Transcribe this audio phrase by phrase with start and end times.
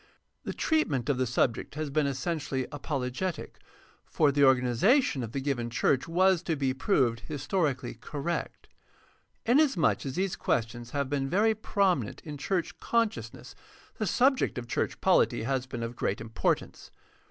[0.45, 3.59] The treatment of the subject has been essentially apologetic,
[4.03, 8.67] for the organi zation of the given church was to be proved historically correct.
[9.45, 13.53] Inasmuch as these questions have been very prominent in church consciousness
[13.99, 16.89] the subject of church poHty has been of great importance.